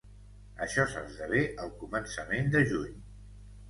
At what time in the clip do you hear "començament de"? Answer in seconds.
1.85-2.69